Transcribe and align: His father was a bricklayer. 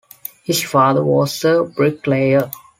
His 0.43 0.63
father 0.63 1.05
was 1.05 1.45
a 1.45 1.63
bricklayer. 1.63 2.49